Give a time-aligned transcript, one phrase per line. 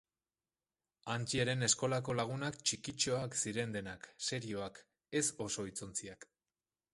[1.15, 4.81] Antjeren eskolako lagunak txikitxoak ziren denak, serioak,
[5.21, 6.29] ez oso hitzontziak.